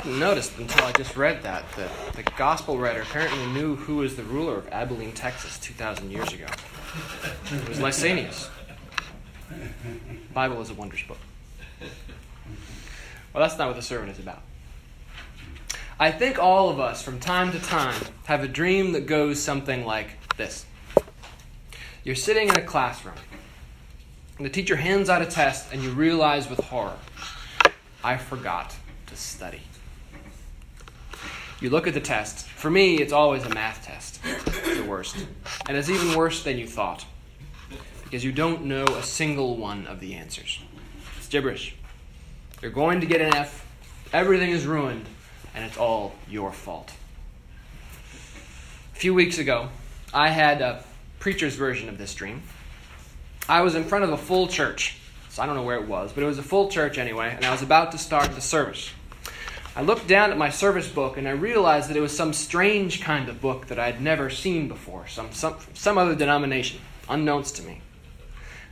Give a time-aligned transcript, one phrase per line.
[0.00, 4.16] hadn't noticed until I just read that that the gospel writer apparently knew who was
[4.16, 6.46] the ruler of Abilene, Texas, 2,000 years ago.
[7.52, 8.48] It was Lysanias.
[10.32, 11.18] Bible is a wondrous book.
[13.34, 14.40] Well, that's not what the sermon is about.
[15.98, 19.84] I think all of us, from time to time, have a dream that goes something
[19.84, 20.64] like this
[22.04, 23.16] You're sitting in a classroom,
[24.38, 26.96] and the teacher hands out a test, and you realize with horror,
[28.02, 28.74] I forgot
[29.08, 29.60] to study.
[31.60, 32.48] You look at the test.
[32.48, 35.16] For me, it's always a math test, the worst.
[35.68, 37.04] And it's even worse than you thought.
[38.04, 40.58] Because you don't know a single one of the answers.
[41.18, 41.74] It's gibberish.
[42.62, 43.66] You're going to get an F.
[44.12, 45.04] Everything is ruined.
[45.54, 46.92] And it's all your fault.
[48.94, 49.68] A few weeks ago,
[50.14, 50.82] I had a
[51.18, 52.42] preacher's version of this dream.
[53.48, 54.96] I was in front of a full church.
[55.28, 57.44] So I don't know where it was, but it was a full church anyway, and
[57.44, 58.90] I was about to start the service.
[59.76, 63.00] I looked down at my service book and I realized that it was some strange
[63.00, 67.52] kind of book that I had never seen before, some, some, some other denomination, unknowns
[67.52, 67.80] to me.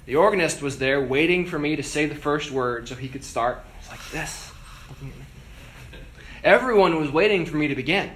[0.07, 3.23] The organist was there waiting for me to say the first word so he could
[3.23, 3.59] start.
[3.59, 4.51] It was like this,
[4.89, 5.25] looking at me.
[6.43, 8.11] Everyone was waiting for me to begin,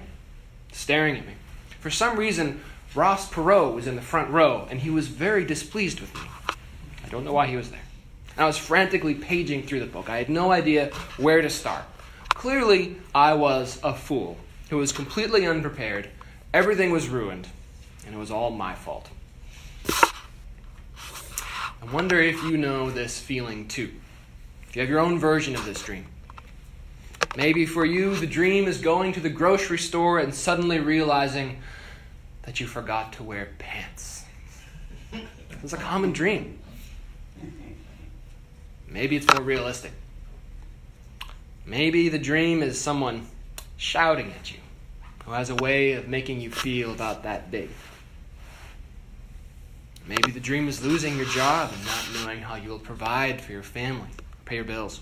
[0.71, 1.33] staring at me.
[1.79, 2.61] For some reason,
[2.95, 6.21] Ross Perot was in the front row and he was very displeased with me.
[7.05, 7.79] I don't know why he was there.
[8.37, 10.09] I was frantically paging through the book.
[10.09, 10.87] I had no idea
[11.17, 11.83] where to start.
[12.33, 14.37] Clearly, I was a fool
[14.69, 16.09] who was completely unprepared.
[16.53, 17.47] Everything was ruined,
[18.05, 19.09] and it was all my fault.
[21.83, 23.91] I wonder if you know this feeling too.
[24.67, 26.05] If you have your own version of this dream.
[27.35, 31.61] Maybe for you, the dream is going to the grocery store and suddenly realizing
[32.43, 34.25] that you forgot to wear pants.
[35.63, 36.59] It's a common dream.
[38.87, 39.91] Maybe it's more realistic.
[41.65, 43.27] Maybe the dream is someone
[43.77, 44.59] shouting at you
[45.25, 47.69] who has a way of making you feel about that big.
[50.05, 53.53] Maybe the dream is losing your job and not knowing how you will provide for
[53.53, 54.09] your family,
[54.43, 54.99] pay your bills.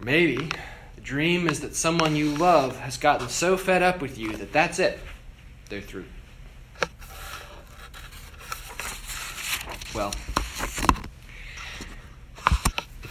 [0.00, 0.50] Maybe
[0.96, 4.52] the dream is that someone you love has gotten so fed up with you that
[4.52, 4.98] that's it,
[5.68, 6.06] they're through.
[9.94, 10.12] Well,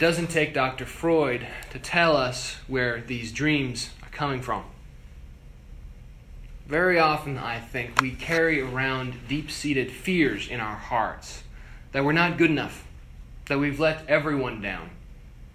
[0.04, 0.86] doesn't take Dr.
[0.86, 4.66] Freud to tell us where these dreams are coming from.
[6.68, 11.44] Very often, I think, we carry around deep seated fears in our hearts
[11.94, 12.86] that we're not good enough,
[13.46, 14.90] that we've let everyone down,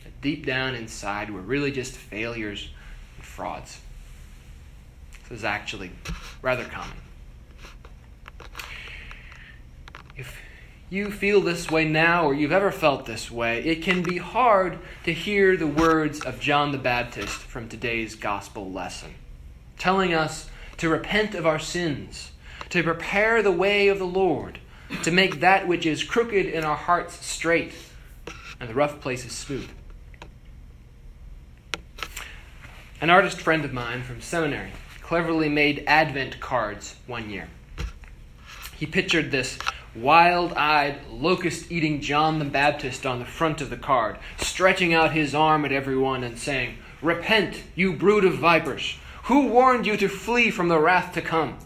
[0.03, 2.70] that deep down inside we're really just failures
[3.16, 3.81] and frauds.
[5.25, 5.91] This is actually
[6.41, 6.97] rather common.
[10.16, 10.41] If
[10.91, 14.78] you feel this way now or you've ever felt this way, it can be hard
[15.04, 19.15] to hear the words of John the Baptist from today's gospel lesson,
[19.78, 22.31] telling us to repent of our sins,
[22.71, 24.60] to prepare the way of the Lord,
[25.03, 27.75] to make that which is crooked in our hearts straight,
[28.59, 29.69] and the rough places smooth.
[33.00, 34.72] An artist friend of mine from seminary
[35.03, 37.49] cleverly made Advent cards one year.
[38.76, 39.59] He pictured this
[39.94, 45.12] wild eyed, locust eating John the Baptist on the front of the card, stretching out
[45.12, 48.97] his arm at everyone and saying, Repent, you brood of vipers!
[49.25, 51.50] Who warned you to flee from the wrath to come?
[51.50, 51.59] And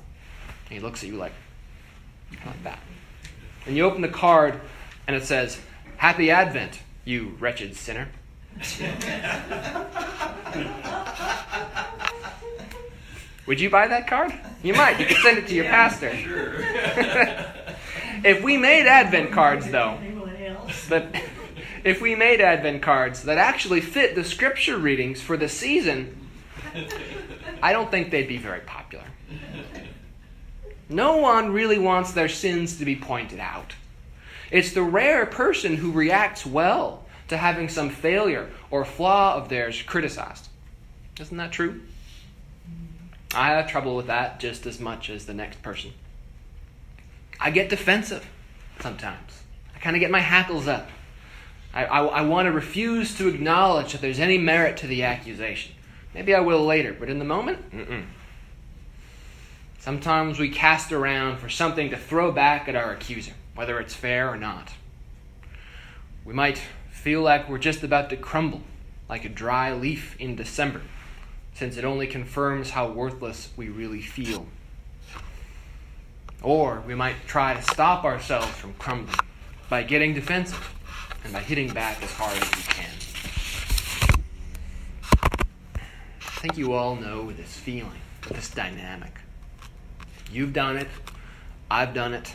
[0.71, 1.33] he looks at you like,
[2.45, 2.81] like that.
[3.67, 4.61] And you open the card
[5.07, 5.61] and it says,
[5.97, 8.09] Happy Advent, you wretched sinner.
[13.47, 14.33] Would you buy that card?
[14.63, 15.01] You might.
[15.01, 16.11] You could send it to your pastor.
[18.25, 19.99] if we made Advent cards, though,
[20.89, 21.23] that
[21.85, 26.29] if we made Advent cards that actually fit the scripture readings for the season,
[27.63, 29.05] I don't think they'd be very popular.
[30.89, 33.75] No one really wants their sins to be pointed out.
[34.51, 39.81] It's the rare person who reacts well to having some failure or flaw of theirs
[39.81, 40.49] criticized.
[41.19, 41.81] Isn't that true?
[43.35, 45.93] I have trouble with that just as much as the next person.
[47.41, 48.27] I get defensive
[48.81, 49.43] sometimes.
[49.75, 50.89] I kind of get my hackles up.
[51.75, 55.73] I, I, I want to refuse to acknowledge that there's any merit to the accusation.
[56.15, 58.05] Maybe I will later, but in the moment, mm-mm.
[59.83, 64.31] Sometimes we cast around for something to throw back at our accuser, whether it's fair
[64.31, 64.71] or not.
[66.25, 66.63] We might
[66.93, 68.61] feel like we're just about to crumble,
[69.09, 70.83] like a dry leaf in December
[71.55, 74.47] since it only confirms how worthless we really feel.
[76.43, 79.17] Or we might try to stop ourselves from crumbling
[79.69, 80.75] by getting defensive
[81.25, 82.91] and by hitting back as hard as we can.
[86.21, 89.21] I think you all know this feeling, this dynamic.
[90.33, 90.89] You've done it,
[91.71, 92.35] I've done it,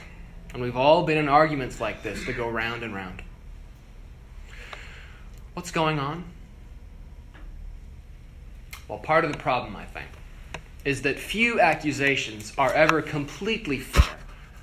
[0.54, 3.22] and we've all been in arguments like this that go round and round.
[5.54, 6.24] What's going on?
[8.88, 10.08] Well, part of the problem, I think,
[10.88, 14.18] is that few accusations are ever completely fair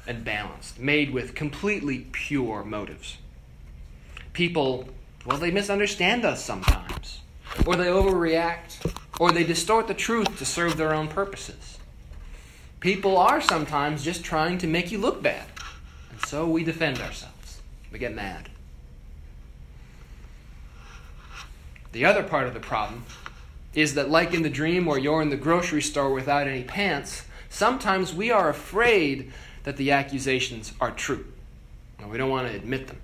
[0.06, 3.19] and balanced, made with completely pure motives.
[4.32, 4.88] People,
[5.26, 7.21] well, they misunderstand us sometimes,
[7.67, 8.91] or they overreact,
[9.21, 11.79] or they distort the truth to serve their own purposes.
[12.81, 15.44] People are sometimes just trying to make you look bad,
[16.11, 17.61] and so we defend ourselves.
[17.93, 18.49] We get mad.
[21.93, 23.05] The other part of the problem
[23.75, 27.25] is that, like in the dream where you're in the grocery store without any pants,
[27.49, 29.32] sometimes we are afraid
[29.65, 31.25] that the accusations are true.
[31.99, 33.00] And we don't want to admit them.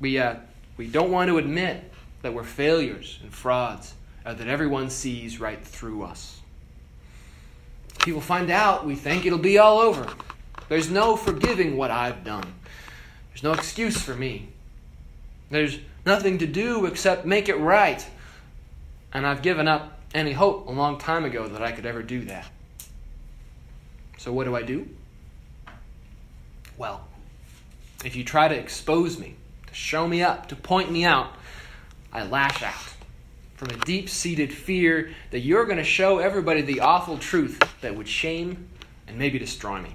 [0.00, 0.36] We, uh,
[0.76, 1.90] we don't want to admit
[2.22, 3.94] that we're failures and frauds,
[4.24, 6.40] uh, that everyone sees right through us.
[8.00, 10.06] People find out, we think it'll be all over.
[10.68, 12.54] There's no forgiving what I've done.
[13.30, 14.48] There's no excuse for me.
[15.50, 18.06] There's nothing to do except make it right.
[19.14, 22.24] And I've given up any hope a long time ago that I could ever do
[22.24, 22.46] that.
[24.18, 24.88] So, what do I do?
[26.76, 27.06] Well,
[28.04, 29.36] if you try to expose me,
[29.68, 31.32] to show me up, to point me out,
[32.12, 32.94] I lash out
[33.54, 37.94] from a deep seated fear that you're going to show everybody the awful truth that
[37.94, 38.68] would shame
[39.06, 39.94] and maybe destroy me.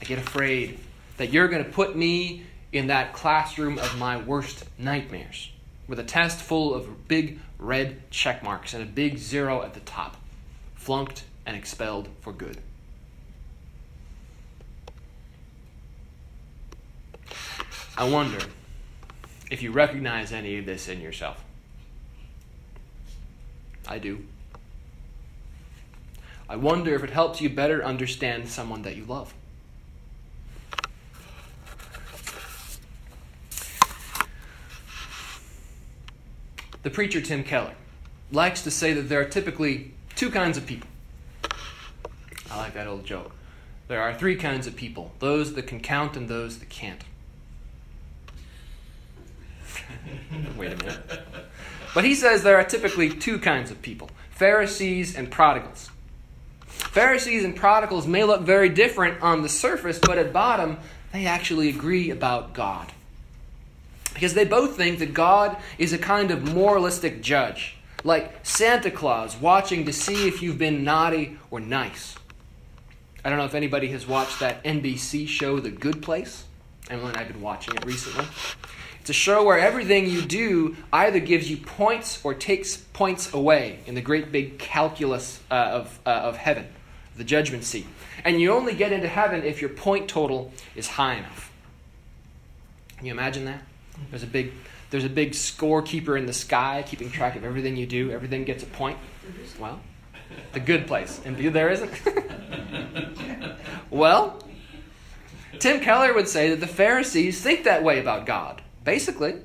[0.00, 0.80] I get afraid
[1.16, 5.52] that you're going to put me in that classroom of my worst nightmares
[5.86, 9.80] with a test full of big red check marks and a big zero at the
[9.80, 10.16] top.
[10.74, 12.58] Flunked and expelled for good.
[17.96, 18.38] I wonder
[19.50, 21.44] if you recognize any of this in yourself.
[23.86, 24.24] I do.
[26.48, 29.34] I wonder if it helps you better understand someone that you love.
[36.82, 37.74] The preacher Tim Keller
[38.30, 40.88] likes to say that there are typically two kinds of people.
[42.50, 43.32] I like that old joke.
[43.88, 47.04] There are three kinds of people those that can count and those that can't.
[50.56, 51.22] Wait a minute.
[51.94, 55.90] But he says there are typically two kinds of people Pharisees and prodigals.
[56.66, 60.78] Pharisees and prodigals may look very different on the surface, but at bottom,
[61.12, 62.92] they actually agree about God.
[64.14, 69.36] Because they both think that God is a kind of moralistic judge, like Santa Claus
[69.36, 72.16] watching to see if you've been naughty or nice.
[73.24, 76.44] I don't know if anybody has watched that NBC show, The Good Place.
[76.90, 78.26] Emily and I have been watching it recently.
[79.00, 83.80] It's a show where everything you do either gives you points or takes points away
[83.86, 86.68] in the great big calculus uh, of, uh, of heaven,
[87.16, 87.86] the judgment seat.
[88.24, 91.52] And you only get into heaven if your point total is high enough.
[92.96, 93.62] Can you imagine that?
[94.10, 94.52] There's a big
[94.90, 98.10] there's a big scorekeeper in the sky keeping track of everything you do.
[98.10, 98.98] Everything gets a point.
[99.58, 99.80] Well,
[100.52, 101.20] the good place.
[101.24, 101.90] And there isn't.
[103.90, 104.42] well,
[105.58, 109.36] Tim Keller would say that the Pharisees think that way about God, basically.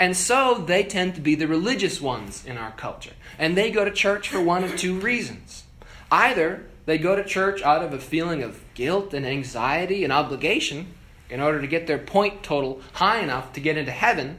[0.00, 3.12] And so they tend to be the religious ones in our culture.
[3.38, 5.64] And they go to church for one of two reasons.
[6.10, 10.94] Either they go to church out of a feeling of guilt and anxiety and obligation,
[11.30, 14.36] in order to get their point total high enough to get into heaven,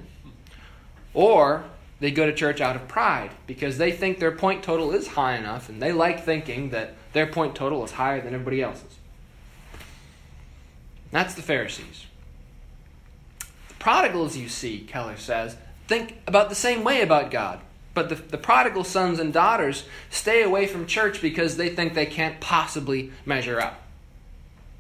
[1.13, 1.63] or
[2.00, 5.38] they go to church out of pride because they think their point total is high
[5.38, 8.98] enough and they like thinking that their point total is higher than everybody else's.
[11.12, 12.05] That's the Pharisees.
[13.67, 15.57] The prodigals, you see, Keller says,
[15.88, 17.60] think about the same way about God.
[17.93, 22.05] But the, the prodigal sons and daughters stay away from church because they think they
[22.05, 23.83] can't possibly measure up.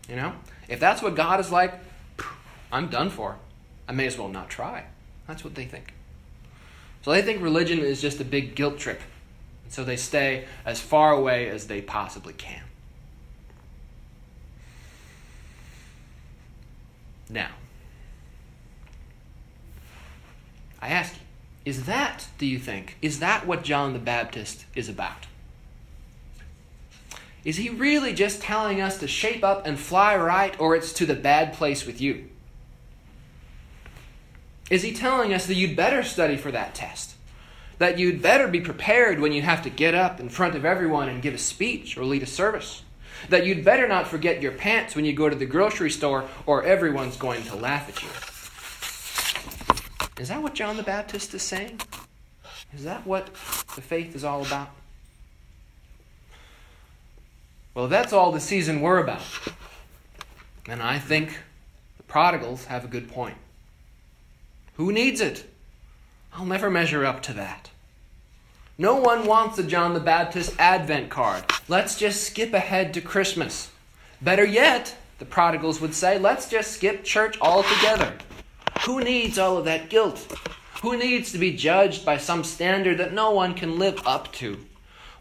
[0.07, 0.33] You know?
[0.69, 1.73] If that's what God is like,
[2.71, 3.37] I'm done for.
[3.87, 4.85] I may as well not try.
[5.27, 5.93] That's what they think.
[7.01, 9.01] So they think religion is just a big guilt trip.
[9.63, 12.63] And so they stay as far away as they possibly can.
[17.29, 17.49] Now,
[20.81, 21.21] I ask you,
[21.63, 25.27] is that, do you think, is that what John the Baptist is about?
[27.43, 31.05] Is he really just telling us to shape up and fly right, or it's to
[31.05, 32.29] the bad place with you?
[34.71, 37.15] Is he telling us that you'd better study for that test?
[37.77, 41.09] That you'd better be prepared when you have to get up in front of everyone
[41.09, 42.81] and give a speech or lead a service?
[43.27, 46.63] That you'd better not forget your pants when you go to the grocery store or
[46.63, 48.07] everyone's going to laugh at you?
[50.21, 51.81] Is that what John the Baptist is saying?
[52.73, 53.25] Is that what
[53.75, 54.69] the faith is all about?
[57.73, 59.23] Well, that's all the season we're about.
[60.65, 61.39] And I think
[61.97, 63.35] the prodigals have a good point.
[64.75, 65.45] Who needs it?
[66.33, 67.69] I'll never measure up to that.
[68.77, 71.43] No one wants a John the Baptist Advent card.
[71.67, 73.69] Let's just skip ahead to Christmas.
[74.21, 78.13] Better yet, the prodigals would say, let's just skip church altogether.
[78.85, 80.35] Who needs all of that guilt?
[80.81, 84.65] Who needs to be judged by some standard that no one can live up to?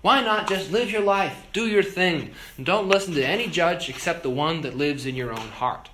[0.00, 3.90] Why not just live your life, do your thing, and don't listen to any judge
[3.90, 5.90] except the one that lives in your own heart?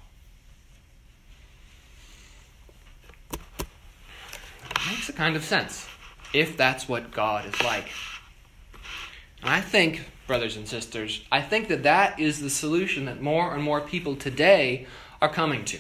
[3.33, 5.87] It makes a kind of sense
[6.33, 7.89] if that's what God is like.
[9.43, 13.63] I think, brothers and sisters, I think that that is the solution that more and
[13.63, 14.87] more people today
[15.21, 15.79] are coming to.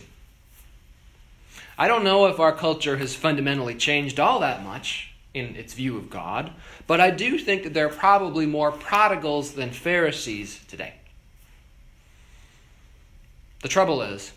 [1.78, 5.99] I don't know if our culture has fundamentally changed all that much in its view
[5.99, 6.52] of God,
[6.87, 10.95] but I do think that there are probably more prodigals than Pharisees today.
[13.61, 14.33] The trouble is,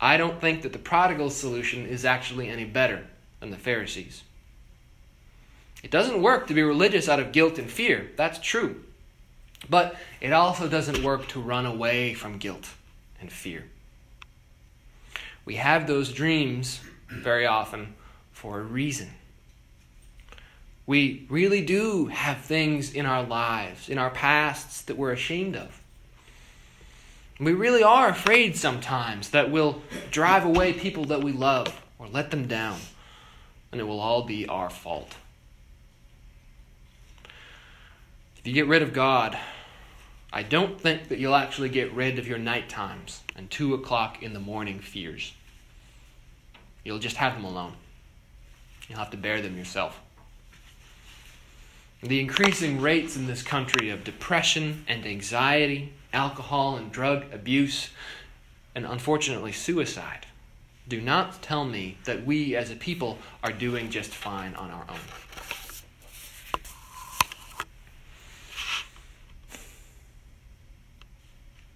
[0.00, 3.04] I don't think that the prodigal solution is actually any better
[3.40, 4.22] than the Pharisees.
[5.82, 8.82] It doesn't work to be religious out of guilt and fear, that's true.
[9.68, 12.70] But it also doesn't work to run away from guilt
[13.20, 13.64] and fear.
[15.44, 17.94] We have those dreams very often
[18.32, 19.10] for a reason.
[20.86, 25.82] We really do have things in our lives, in our pasts, that we're ashamed of.
[27.40, 32.30] We really are afraid sometimes that we'll drive away people that we love or let
[32.30, 32.78] them down,
[33.70, 35.16] and it will all be our fault.
[38.38, 39.38] If you get rid of God,
[40.32, 44.22] I don't think that you'll actually get rid of your night times and two o'clock
[44.22, 45.32] in the morning fears.
[46.84, 47.74] You'll just have them alone.
[48.88, 50.00] You'll have to bear them yourself.
[52.02, 57.90] The increasing rates in this country of depression and anxiety, alcohol and drug abuse,
[58.74, 60.26] and unfortunately suicide
[60.88, 64.86] do not tell me that we as a people are doing just fine on our
[64.88, 64.96] own.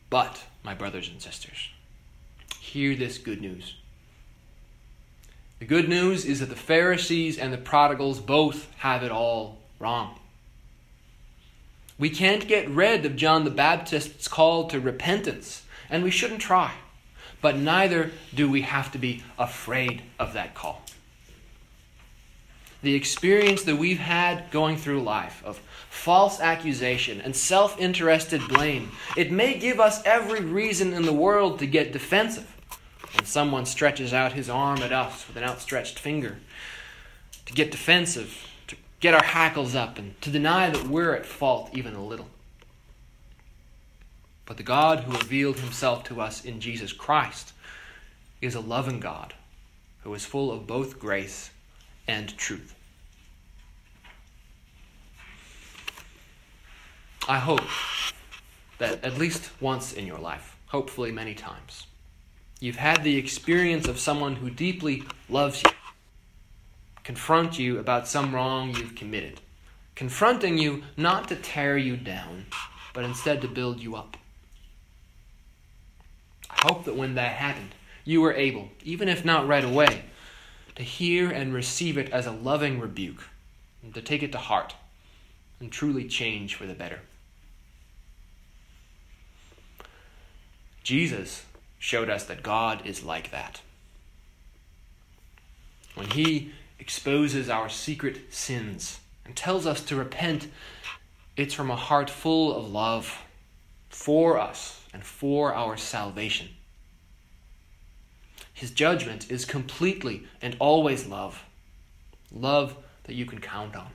[0.09, 1.71] But, my brothers and sisters,
[2.61, 3.77] hear this good news.
[5.59, 10.19] The good news is that the Pharisees and the prodigals both have it all wrong.
[11.99, 16.73] We can't get rid of John the Baptist's call to repentance, and we shouldn't try.
[17.43, 20.83] But neither do we have to be afraid of that call.
[22.81, 25.61] The experience that we've had going through life of
[25.93, 28.91] false accusation, and self interested blame.
[29.17, 32.49] It may give us every reason in the world to get defensive
[33.15, 36.39] when someone stretches out his arm at us with an outstretched finger,
[37.45, 41.71] to get defensive, to get our hackles up, and to deny that we're at fault
[41.75, 42.29] even a little.
[44.53, 47.55] But the God who revealed himself to us in Jesus Christ
[48.43, 49.33] is a loving God
[50.03, 51.49] who is full of both grace
[52.07, 52.75] and truth.
[57.27, 57.63] I hope
[58.77, 61.87] that at least once in your life, hopefully many times,
[62.61, 65.71] you've had the experience of someone who deeply loves you,
[67.05, 69.41] confront you about some wrong you've committed,
[69.95, 72.45] confronting you not to tear you down,
[72.93, 74.19] but instead to build you up.
[76.63, 80.05] Hope that when that happened, you were able, even if not right away,
[80.77, 83.25] to hear and receive it as a loving rebuke,
[83.83, 84.77] and to take it to heart,
[85.59, 87.01] and truly change for the better.
[90.85, 91.45] Jesus
[91.81, 93.61] showed us that God is like that.
[95.97, 100.47] When He exposes our secret sins and tells us to repent,
[101.37, 103.19] it's from a heart full of love
[103.91, 106.49] for us and for our salvation.
[108.53, 111.43] His judgment is completely and always love.
[112.31, 113.91] Love that you can count on.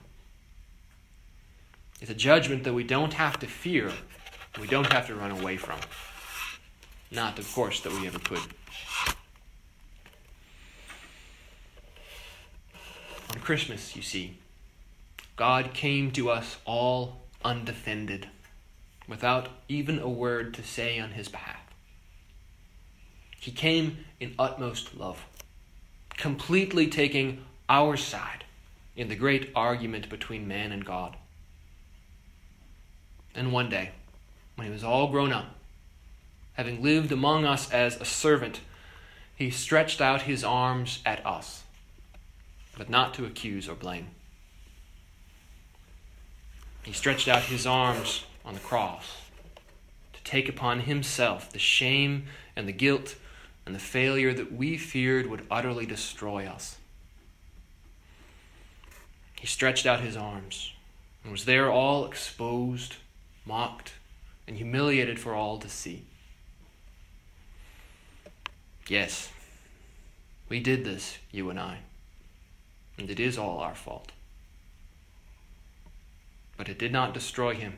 [2.00, 3.92] It's a judgment that we don't have to fear,
[4.60, 5.78] we don't have to run away from.
[7.10, 8.42] Not, of course, that we ever could.
[13.34, 14.36] On Christmas, you see,
[15.36, 18.28] God came to us all undefended,
[19.08, 21.56] without even a word to say on his behalf.
[23.40, 25.24] He came in utmost love,
[26.16, 28.44] completely taking our side
[28.94, 31.16] in the great argument between man and God.
[33.34, 33.90] And one day,
[34.56, 35.54] when he was all grown up,
[36.54, 38.60] having lived among us as a servant,
[39.36, 41.62] he stretched out his arms at us,
[42.76, 44.08] but not to accuse or blame.
[46.82, 49.26] He stretched out his arms on the cross
[50.14, 52.24] to take upon himself the shame
[52.56, 53.14] and the guilt
[53.66, 56.78] and the failure that we feared would utterly destroy us.
[59.38, 60.72] He stretched out his arms
[61.22, 62.96] and was there all exposed,
[63.44, 63.92] mocked,
[64.46, 66.04] and humiliated for all to see.
[68.88, 69.30] Yes,
[70.48, 71.80] we did this, you and I,
[72.96, 74.12] and it is all our fault.
[76.56, 77.74] But it did not destroy him.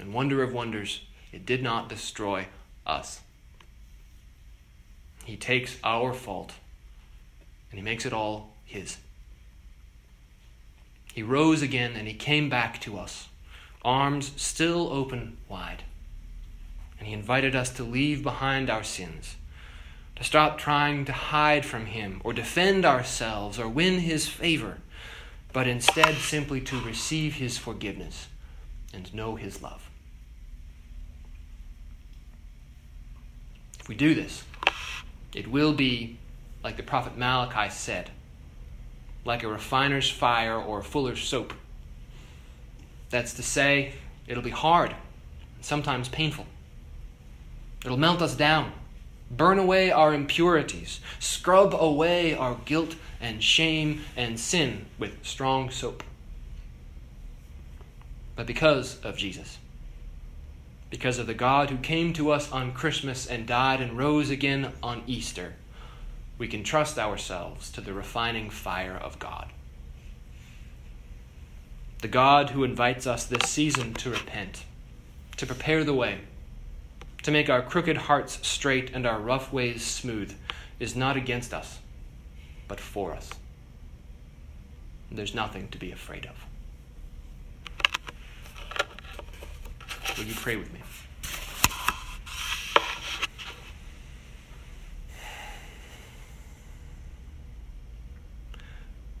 [0.00, 2.46] And wonder of wonders, it did not destroy
[2.86, 3.20] us.
[5.26, 6.54] He takes our fault
[7.70, 8.96] and he makes it all his.
[11.12, 13.28] He rose again and he came back to us,
[13.84, 15.82] arms still open wide.
[16.98, 19.36] And he invited us to leave behind our sins,
[20.16, 24.78] to stop trying to hide from him or defend ourselves or win his favor,
[25.52, 28.28] but instead simply to receive his forgiveness
[28.92, 29.88] and know his love.
[33.78, 34.44] If we do this,
[35.34, 36.18] it will be,
[36.62, 38.10] like the prophet Malachi said,
[39.24, 41.52] like a refiner's fire or a fuller's soap.
[43.10, 43.94] That's to say,
[44.26, 44.94] it'll be hard,
[45.60, 46.46] sometimes painful.
[47.84, 48.72] It'll melt us down,
[49.30, 56.02] burn away our impurities, scrub away our guilt and shame and sin with strong soap.
[58.40, 59.58] But because of Jesus,
[60.88, 64.72] because of the God who came to us on Christmas and died and rose again
[64.82, 65.56] on Easter,
[66.38, 69.50] we can trust ourselves to the refining fire of God.
[72.00, 74.64] The God who invites us this season to repent,
[75.36, 76.20] to prepare the way,
[77.24, 80.34] to make our crooked hearts straight and our rough ways smooth,
[80.78, 81.78] is not against us,
[82.68, 83.28] but for us.
[85.12, 86.46] There's nothing to be afraid of.
[90.20, 90.80] Will you pray with me?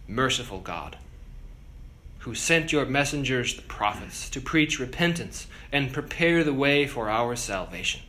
[0.06, 0.98] Merciful God,
[2.18, 7.34] who sent your messengers, the prophets, to preach repentance and prepare the way for our
[7.34, 8.02] salvation.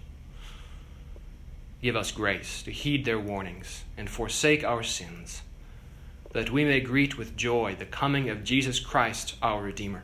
[1.82, 5.44] Give us grace to heed their warnings and forsake our sins,
[6.34, 10.04] that we may greet with joy the coming of Jesus Christ, our Redeemer